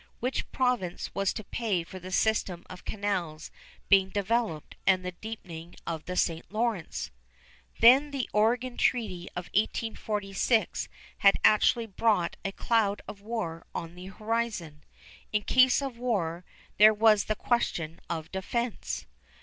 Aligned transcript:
Which 0.19 0.51
province 0.51 1.13
was 1.13 1.31
to 1.33 1.43
pay 1.43 1.83
for 1.83 1.99
the 1.99 2.09
system 2.11 2.65
of 2.67 2.85
canals 2.85 3.51
being 3.87 4.09
developed, 4.09 4.75
and 4.87 5.05
the 5.05 5.11
deepening 5.11 5.75
of 5.85 6.05
the 6.05 6.15
St. 6.15 6.51
Lawrence? 6.51 7.11
Then 7.81 8.09
the 8.09 8.27
Oregon 8.33 8.77
Treaty 8.77 9.29
of 9.35 9.45
1846 9.53 10.89
had 11.19 11.35
actually 11.43 11.85
brought 11.85 12.35
a 12.43 12.51
cloud 12.51 13.03
of 13.07 13.21
war 13.21 13.63
on 13.75 13.93
the 13.93 14.07
horizon. 14.07 14.83
In 15.31 15.43
case 15.43 15.83
of 15.83 15.99
war, 15.99 16.45
there 16.79 16.95
was 16.95 17.25
the 17.25 17.35
question 17.35 17.99
of 18.09 18.31
defense. 18.31 19.05